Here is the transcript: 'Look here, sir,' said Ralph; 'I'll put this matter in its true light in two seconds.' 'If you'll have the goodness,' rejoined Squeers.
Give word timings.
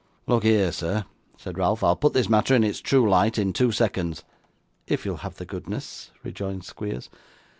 'Look 0.25 0.41
here, 0.41 0.71
sir,' 0.71 1.05
said 1.37 1.59
Ralph; 1.59 1.83
'I'll 1.83 1.95
put 1.95 2.13
this 2.13 2.27
matter 2.27 2.55
in 2.55 2.63
its 2.63 2.81
true 2.81 3.07
light 3.07 3.37
in 3.37 3.53
two 3.53 3.71
seconds.' 3.71 4.23
'If 4.87 5.05
you'll 5.05 5.17
have 5.17 5.35
the 5.35 5.45
goodness,' 5.45 6.09
rejoined 6.23 6.63
Squeers. 6.65 7.11